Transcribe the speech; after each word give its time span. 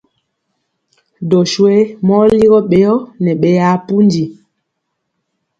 Doswe 1.29 1.73
mɔ 2.05 2.17
ligɔ 2.39 2.59
ɓeyɔ 2.69 2.93
nɛ 3.23 3.31
ɓeyaa 3.41 3.75
pundi. 3.85 4.23